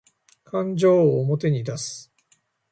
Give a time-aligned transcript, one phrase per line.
[0.43, 2.11] 感情を表に出す